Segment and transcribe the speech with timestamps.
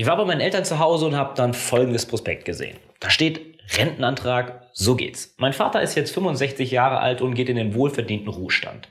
[0.00, 2.76] Ich war bei meinen Eltern zu Hause und habe dann folgendes Prospekt gesehen.
[3.00, 5.34] Da steht Rentenantrag, so geht's.
[5.38, 8.88] Mein Vater ist jetzt 65 Jahre alt und geht in den wohlverdienten Ruhestand.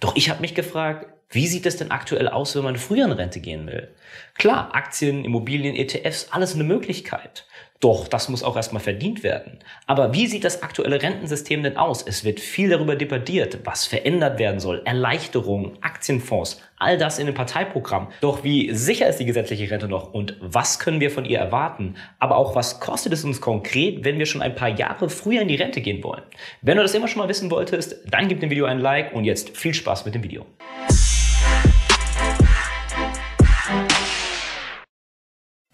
[0.00, 3.12] Doch ich habe mich gefragt, wie sieht es denn aktuell aus, wenn man früher in
[3.12, 3.94] Rente gehen will?
[4.36, 7.46] Klar, Aktien, Immobilien, ETFs, alles eine Möglichkeit.
[7.80, 9.60] Doch das muss auch erstmal verdient werden.
[9.86, 12.02] Aber wie sieht das aktuelle Rentensystem denn aus?
[12.02, 14.82] Es wird viel darüber debattiert, was verändert werden soll.
[14.84, 18.08] Erleichterungen, Aktienfonds, all das in dem Parteiprogramm.
[18.20, 21.94] Doch wie sicher ist die gesetzliche Rente noch und was können wir von ihr erwarten?
[22.18, 25.48] Aber auch was kostet es uns konkret, wenn wir schon ein paar Jahre früher in
[25.48, 26.22] die Rente gehen wollen?
[26.62, 29.24] Wenn du das immer schon mal wissen wolltest, dann gib dem Video ein Like und
[29.24, 30.44] jetzt viel Spaß mit dem Video.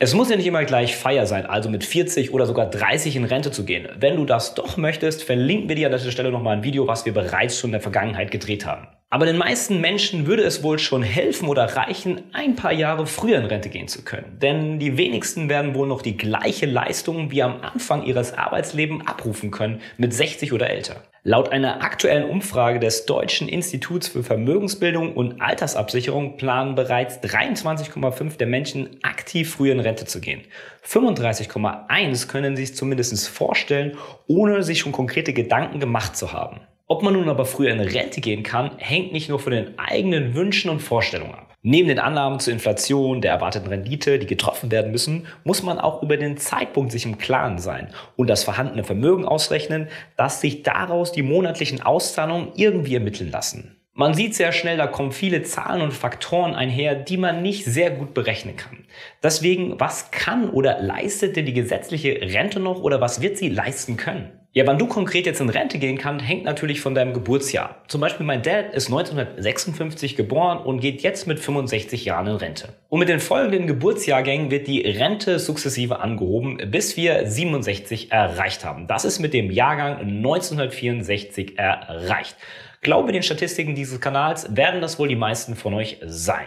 [0.00, 3.24] Es muss ja nicht immer gleich Feier sein, also mit 40 oder sogar 30 in
[3.24, 3.88] Rente zu gehen.
[3.96, 7.06] Wenn du das doch möchtest, verlinken wir dir an dieser Stelle nochmal ein Video, was
[7.06, 8.88] wir bereits schon in der Vergangenheit gedreht haben.
[9.14, 13.38] Aber den meisten Menschen würde es wohl schon helfen oder reichen, ein paar Jahre früher
[13.38, 14.40] in Rente gehen zu können.
[14.42, 19.52] Denn die wenigsten werden wohl noch die gleiche Leistung wie am Anfang ihres Arbeitslebens abrufen
[19.52, 20.96] können mit 60 oder älter.
[21.22, 28.48] Laut einer aktuellen Umfrage des Deutschen Instituts für Vermögensbildung und Altersabsicherung planen bereits 23,5 der
[28.48, 30.40] Menschen aktiv früher in Rente zu gehen.
[30.84, 33.96] 35,1 können sich zumindest vorstellen,
[34.26, 36.62] ohne sich schon konkrete Gedanken gemacht zu haben.
[36.86, 40.34] Ob man nun aber früher in Rente gehen kann, hängt nicht nur von den eigenen
[40.34, 41.54] Wünschen und Vorstellungen ab.
[41.62, 46.02] Neben den Annahmen zur Inflation, der erwarteten Rendite, die getroffen werden müssen, muss man auch
[46.02, 51.10] über den Zeitpunkt sich im Klaren sein und das vorhandene Vermögen ausrechnen, dass sich daraus
[51.10, 53.80] die monatlichen Auszahlungen irgendwie ermitteln lassen.
[53.94, 57.92] Man sieht sehr schnell, da kommen viele Zahlen und Faktoren einher, die man nicht sehr
[57.92, 58.84] gut berechnen kann.
[59.22, 63.96] Deswegen, was kann oder leistet denn die gesetzliche Rente noch oder was wird sie leisten
[63.96, 64.43] können?
[64.56, 67.82] Ja, wann du konkret jetzt in Rente gehen kannst, hängt natürlich von deinem Geburtsjahr.
[67.88, 72.68] Zum Beispiel mein Dad ist 1956 geboren und geht jetzt mit 65 Jahren in Rente.
[72.88, 78.86] Und mit den folgenden Geburtsjahrgängen wird die Rente sukzessive angehoben, bis wir 67 erreicht haben.
[78.86, 82.36] Das ist mit dem Jahrgang 1964 erreicht.
[82.80, 86.46] Glaube den Statistiken dieses Kanals werden das wohl die meisten von euch sein.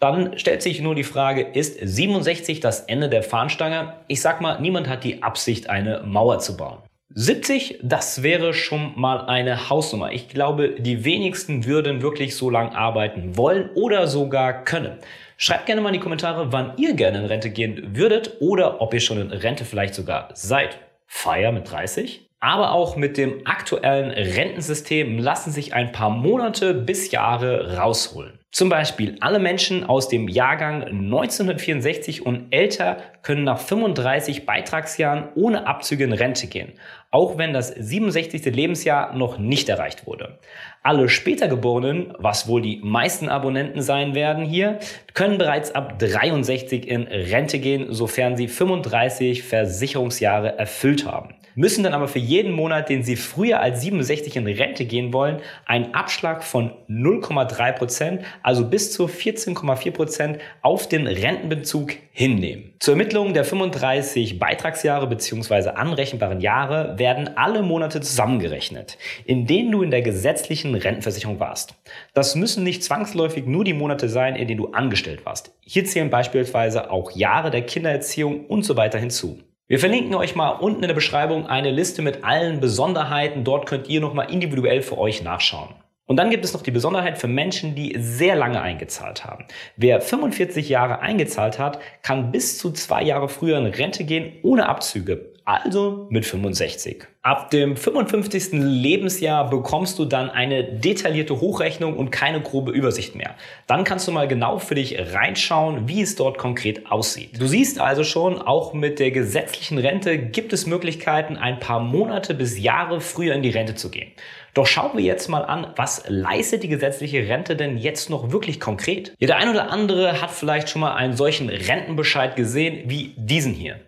[0.00, 3.94] Dann stellt sich nur die Frage, ist 67 das Ende der Fahnenstange?
[4.08, 6.78] Ich sag mal, niemand hat die Absicht, eine Mauer zu bauen.
[7.20, 10.12] 70, das wäre schon mal eine Hausnummer.
[10.12, 14.98] Ich glaube, die wenigsten würden wirklich so lange arbeiten wollen oder sogar können.
[15.36, 18.94] Schreibt gerne mal in die Kommentare, wann ihr gerne in Rente gehen würdet oder ob
[18.94, 20.78] ihr schon in Rente vielleicht sogar seid.
[21.08, 22.24] Feier mit 30?
[22.38, 28.37] Aber auch mit dem aktuellen Rentensystem lassen sich ein paar Monate bis Jahre rausholen.
[28.50, 35.66] Zum Beispiel alle Menschen aus dem Jahrgang 1964 und älter können nach 35 Beitragsjahren ohne
[35.66, 36.72] Abzüge in Rente gehen,
[37.10, 38.46] auch wenn das 67.
[38.46, 40.38] Lebensjahr noch nicht erreicht wurde.
[40.82, 44.78] Alle später Geborenen, was wohl die meisten Abonnenten sein werden hier,
[45.12, 51.92] können bereits ab 63 in Rente gehen, sofern sie 35 Versicherungsjahre erfüllt haben müssen dann
[51.92, 56.44] aber für jeden Monat, den sie früher als 67 in Rente gehen wollen, einen Abschlag
[56.44, 62.74] von 0,3 Prozent, also bis zu 14,4 Prozent auf den Rentenbezug hinnehmen.
[62.78, 65.70] Zur Ermittlung der 35 Beitragsjahre bzw.
[65.70, 71.74] anrechenbaren Jahre werden alle Monate zusammengerechnet, in denen du in der gesetzlichen Rentenversicherung warst.
[72.14, 75.52] Das müssen nicht zwangsläufig nur die Monate sein, in denen du angestellt warst.
[75.62, 79.40] Hier zählen beispielsweise auch Jahre der Kindererziehung und so weiter hinzu.
[79.70, 83.44] Wir verlinken euch mal unten in der Beschreibung eine Liste mit allen Besonderheiten.
[83.44, 85.74] Dort könnt ihr nochmal individuell für euch nachschauen.
[86.06, 89.44] Und dann gibt es noch die Besonderheit für Menschen, die sehr lange eingezahlt haben.
[89.76, 94.70] Wer 45 Jahre eingezahlt hat, kann bis zu zwei Jahre früher in Rente gehen ohne
[94.70, 97.04] Abzüge also mit 65.
[97.22, 98.50] Ab dem 55.
[98.52, 103.34] Lebensjahr bekommst du dann eine detaillierte Hochrechnung und keine grobe Übersicht mehr.
[103.66, 107.40] Dann kannst du mal genau für dich reinschauen, wie es dort konkret aussieht.
[107.40, 112.34] Du siehst also schon, auch mit der gesetzlichen Rente gibt es Möglichkeiten, ein paar Monate
[112.34, 114.12] bis Jahre früher in die Rente zu gehen.
[114.52, 118.60] Doch schauen wir jetzt mal an, was leistet die gesetzliche Rente denn jetzt noch wirklich
[118.60, 119.14] konkret?
[119.18, 123.54] Ja, der ein oder andere hat vielleicht schon mal einen solchen Rentenbescheid gesehen wie diesen
[123.54, 123.80] hier.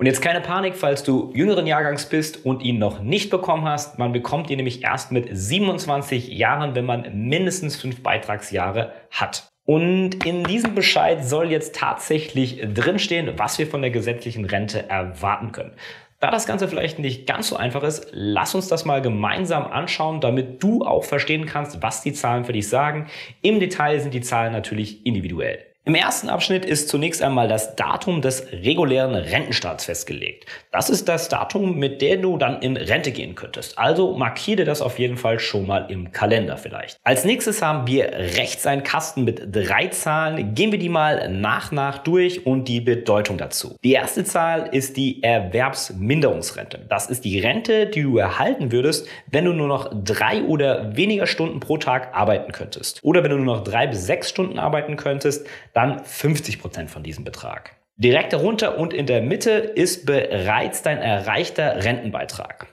[0.00, 3.98] Und jetzt keine Panik, falls du jüngeren Jahrgangs bist und ihn noch nicht bekommen hast.
[3.98, 9.46] Man bekommt ihn nämlich erst mit 27 Jahren, wenn man mindestens fünf Beitragsjahre hat.
[9.66, 15.52] Und in diesem Bescheid soll jetzt tatsächlich drinstehen, was wir von der gesetzlichen Rente erwarten
[15.52, 15.74] können.
[16.18, 20.22] Da das Ganze vielleicht nicht ganz so einfach ist, lass uns das mal gemeinsam anschauen,
[20.22, 23.08] damit du auch verstehen kannst, was die Zahlen für dich sagen.
[23.42, 25.69] Im Detail sind die Zahlen natürlich individuell.
[25.90, 30.46] Im ersten Abschnitt ist zunächst einmal das Datum des regulären Rentenstarts festgelegt.
[30.70, 33.76] Das ist das Datum, mit dem du dann in Rente gehen könntest.
[33.76, 36.96] Also markiere das auf jeden Fall schon mal im Kalender vielleicht.
[37.02, 40.54] Als nächstes haben wir rechts einen Kasten mit drei Zahlen.
[40.54, 43.74] Gehen wir die mal nach nach durch und die Bedeutung dazu.
[43.82, 46.86] Die erste Zahl ist die Erwerbsminderungsrente.
[46.88, 51.26] Das ist die Rente, die du erhalten würdest, wenn du nur noch drei oder weniger
[51.26, 53.02] Stunden pro Tag arbeiten könntest.
[53.02, 55.48] Oder wenn du nur noch drei bis sechs Stunden arbeiten könntest,
[55.80, 57.76] dann 50 Prozent von diesem Betrag.
[57.96, 62.66] Direkt darunter und in der Mitte ist bereits dein erreichter Rentenbeitrag.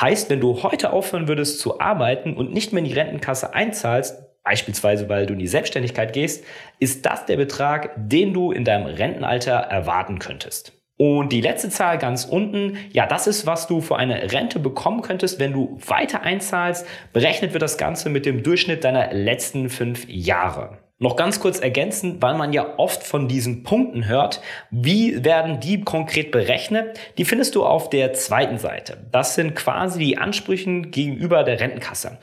[0.00, 4.22] Heißt, wenn du heute aufhören würdest zu arbeiten und nicht mehr in die Rentenkasse einzahlst,
[4.44, 6.44] beispielsweise weil du in die Selbstständigkeit gehst,
[6.78, 10.72] ist das der Betrag, den du in deinem Rentenalter erwarten könntest.
[10.96, 15.02] Und die letzte Zahl ganz unten, ja, das ist, was du für eine Rente bekommen
[15.02, 16.86] könntest, wenn du weiter einzahlst.
[17.12, 20.78] Berechnet wird das Ganze mit dem Durchschnitt deiner letzten fünf Jahre.
[21.02, 24.40] Noch ganz kurz ergänzend, weil man ja oft von diesen Punkten hört.
[24.70, 26.96] Wie werden die konkret berechnet?
[27.18, 28.98] Die findest du auf der zweiten Seite.
[29.10, 32.18] Das sind quasi die Ansprüche gegenüber der Rentenkasse.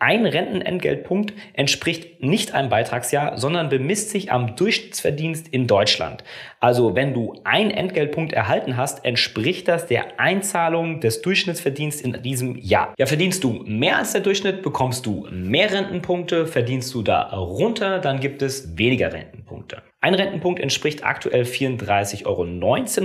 [0.00, 6.24] Ein Rentenentgeltpunkt entspricht nicht einem Beitragsjahr, sondern bemisst sich am Durchschnittsverdienst in Deutschland.
[6.58, 12.58] Also wenn du einen Entgeltpunkt erhalten hast, entspricht das der Einzahlung des Durchschnittsverdienstes in diesem
[12.58, 12.92] Jahr.
[12.98, 18.00] Ja, verdienst du mehr als der Durchschnitt, bekommst du mehr Rentenpunkte, verdienst du da runter,
[18.00, 19.80] dann gibt es weniger Rentenpunkte.
[20.00, 22.42] Ein Rentenpunkt entspricht aktuell 34,19 Euro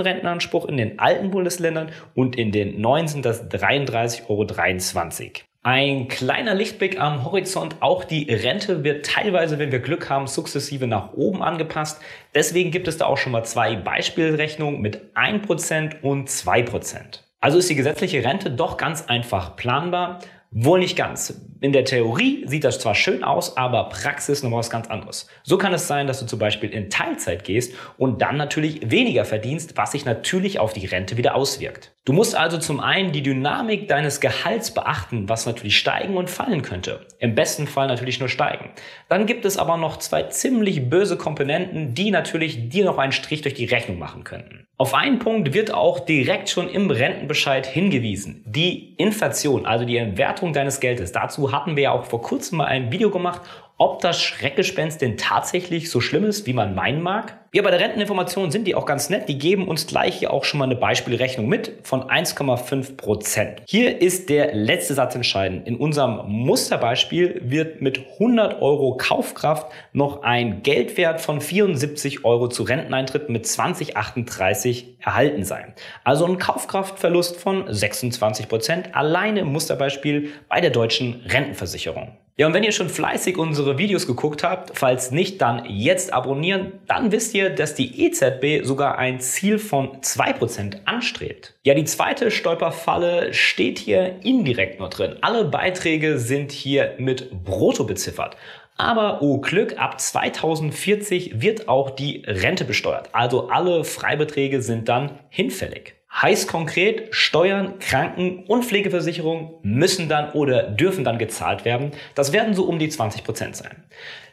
[0.02, 5.49] Rentenanspruch in den alten Bundesländern und in den neuen sind das 33,23 Euro.
[5.62, 7.76] Ein kleiner Lichtblick am Horizont.
[7.82, 12.02] Auch die Rente wird teilweise, wenn wir Glück haben, sukzessive nach oben angepasst.
[12.34, 17.20] Deswegen gibt es da auch schon mal zwei Beispielrechnungen mit 1% und 2%.
[17.42, 20.20] Also ist die gesetzliche Rente doch ganz einfach planbar.
[20.52, 21.40] Wohl nicht ganz.
[21.60, 25.28] In der Theorie sieht das zwar schön aus, aber Praxis noch was ganz anderes.
[25.44, 29.26] So kann es sein, dass du zum Beispiel in Teilzeit gehst und dann natürlich weniger
[29.26, 31.92] verdienst, was sich natürlich auf die Rente wieder auswirkt.
[32.06, 36.62] Du musst also zum einen die Dynamik deines Gehalts beachten, was natürlich steigen und fallen
[36.62, 37.06] könnte.
[37.20, 38.72] Im besten Fall natürlich nur steigen.
[39.10, 43.42] Dann gibt es aber noch zwei ziemlich böse Komponenten, die natürlich dir noch einen Strich
[43.42, 44.66] durch die Rechnung machen könnten.
[44.78, 48.44] Auf einen Punkt wird auch direkt schon im Rentenbescheid hingewiesen.
[48.48, 51.12] Die Inflation, also die Entwertung deines Geldes.
[51.12, 53.42] Dazu hatten wir ja auch vor kurzem mal ein Video gemacht
[53.80, 57.40] ob das Schreckgespenst denn tatsächlich so schlimm ist, wie man meinen mag.
[57.54, 59.30] Ja, bei der Renteninformation sind die auch ganz nett.
[59.30, 63.64] Die geben uns gleich hier auch schon mal eine Beispielrechnung mit von 1,5 Prozent.
[63.66, 65.66] Hier ist der letzte Satz entscheidend.
[65.66, 72.64] In unserem Musterbeispiel wird mit 100 Euro Kaufkraft noch ein Geldwert von 74 Euro zu
[72.64, 75.74] Renteneintritt mit 2038 erhalten sein.
[76.04, 82.18] Also ein Kaufkraftverlust von 26 Prozent alleine im Musterbeispiel bei der deutschen Rentenversicherung.
[82.40, 86.72] Ja, und wenn ihr schon fleißig unsere Videos geguckt habt, falls nicht, dann jetzt abonnieren,
[86.88, 91.56] dann wisst ihr, dass die EZB sogar ein Ziel von 2% anstrebt.
[91.66, 95.18] Ja, die zweite Stolperfalle steht hier indirekt noch drin.
[95.20, 98.38] Alle Beiträge sind hier mit Brutto beziffert.
[98.78, 103.10] Aber oh Glück, ab 2040 wird auch die Rente besteuert.
[103.12, 105.99] Also alle Freibeträge sind dann hinfällig.
[106.12, 111.92] Heißt konkret, Steuern, Kranken- und Pflegeversicherung müssen dann oder dürfen dann gezahlt werden.
[112.16, 113.84] Das werden so um die 20 Prozent sein.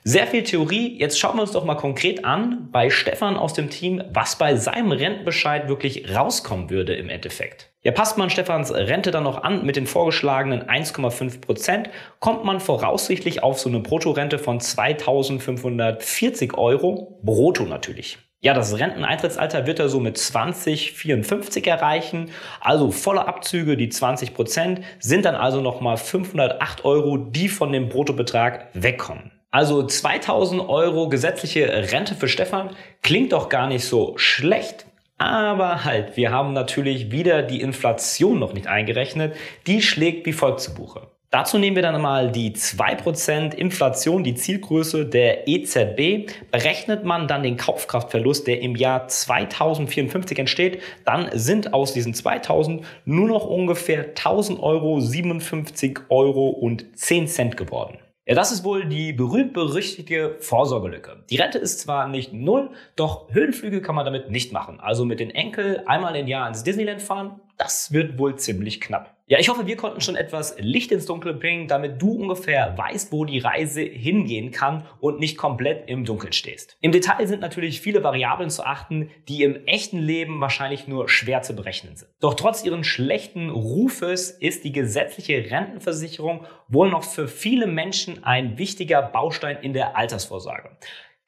[0.03, 0.97] Sehr viel Theorie.
[0.99, 4.57] Jetzt schauen wir uns doch mal konkret an bei Stefan aus dem Team, was bei
[4.57, 7.71] seinem Rentenbescheid wirklich rauskommen würde im Endeffekt.
[7.83, 11.91] Ja, passt man Stefans Rente dann noch an mit den vorgeschlagenen 1,5 Prozent,
[12.21, 17.21] kommt man voraussichtlich auf so eine Bruttorente von 2540 Euro.
[17.23, 18.19] Brutto natürlich.
[18.41, 22.31] Ja, das Renteneintrittsalter wird er so mit 2054 erreichen.
[22.61, 27.89] Also volle Abzüge, die 20 Prozent, sind dann also nochmal 508 Euro, die von dem
[27.89, 29.33] Bruttobetrag wegkommen.
[29.51, 34.87] Also 2000 Euro gesetzliche Rente für Stefan klingt doch gar nicht so schlecht.
[35.19, 39.35] Aber halt, wir haben natürlich wieder die Inflation noch nicht eingerechnet.
[39.67, 41.09] Die schlägt wie folgt zu Buche.
[41.37, 46.33] Dazu nehmen wir dann mal die 2% Inflation, die Zielgröße der EZB.
[46.51, 52.87] Berechnet man dann den Kaufkraftverlust, der im Jahr 2054 entsteht, dann sind aus diesen 2000
[53.05, 57.99] nur noch ungefähr 1000 Euro, 57 Euro und 10 Cent geworden.
[58.25, 61.23] Ja, das ist wohl die berühmt-berüchtigte Vorsorgelücke.
[61.29, 64.81] Die Rente ist zwar nicht null, doch Höhenflüge kann man damit nicht machen.
[64.81, 69.17] Also mit den Enkel einmal im Jahr ins Disneyland fahren, das wird wohl ziemlich knapp.
[69.29, 73.11] Ja, ich hoffe, wir konnten schon etwas Licht ins Dunkle bringen, damit du ungefähr weißt,
[73.11, 76.77] wo die Reise hingehen kann und nicht komplett im Dunkeln stehst.
[76.81, 81.43] Im Detail sind natürlich viele Variablen zu achten, die im echten Leben wahrscheinlich nur schwer
[81.43, 82.09] zu berechnen sind.
[82.21, 88.59] Doch trotz ihren schlechten Rufes ist die gesetzliche Rentenversicherung wohl noch für viele Menschen ein
[88.59, 90.77] wichtiger Baustein in der Altersvorsorge.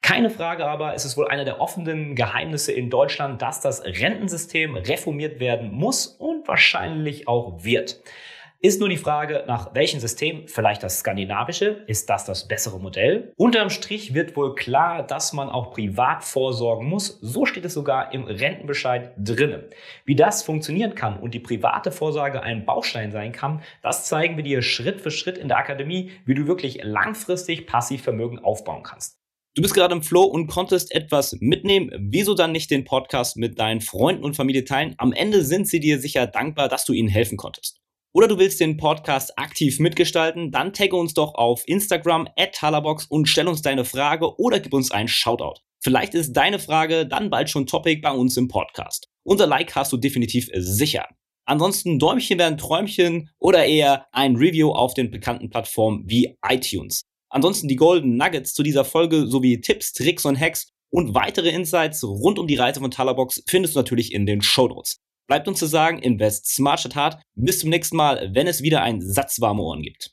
[0.01, 4.75] Keine Frage aber, es ist wohl einer der offenen Geheimnisse in Deutschland, dass das Rentensystem
[4.75, 8.01] reformiert werden muss und wahrscheinlich auch wird.
[8.61, 13.31] Ist nur die Frage, nach welchem System, vielleicht das skandinavische, ist das das bessere Modell?
[13.37, 17.19] Unterm Strich wird wohl klar, dass man auch privat vorsorgen muss.
[17.21, 19.63] So steht es sogar im Rentenbescheid drinnen.
[20.03, 24.43] Wie das funktionieren kann und die private Vorsorge ein Baustein sein kann, das zeigen wir
[24.43, 29.18] dir Schritt für Schritt in der Akademie, wie du wirklich langfristig Passivvermögen aufbauen kannst.
[29.59, 31.91] Du bist gerade im Flow und konntest etwas mitnehmen.
[31.99, 34.95] Wieso dann nicht den Podcast mit deinen Freunden und Familie teilen?
[34.97, 37.77] Am Ende sind sie dir sicher dankbar, dass du ihnen helfen konntest
[38.13, 43.07] oder du willst den Podcast aktiv mitgestalten, dann tagge uns doch auf Instagram at Halabox
[43.07, 45.59] und stell uns deine Frage oder gib uns einen Shoutout.
[45.81, 49.09] Vielleicht ist deine Frage dann bald schon Topic bei uns im Podcast.
[49.23, 51.05] Unser Like hast du definitiv sicher.
[51.43, 57.08] Ansonsten Däumchen werden Träumchen oder eher ein Review auf den bekannten Plattformen wie iTunes.
[57.29, 62.03] Ansonsten die Golden Nuggets zu dieser Folge sowie Tipps, Tricks und Hacks und weitere Insights
[62.03, 64.97] rund um die Reise von Talabox findest du natürlich in den Show Notes.
[65.27, 67.21] Bleibt uns zu sagen, invest smart statt hart.
[67.35, 70.11] Bis zum nächsten Mal, wenn es wieder ein Satz warme Ohren gibt.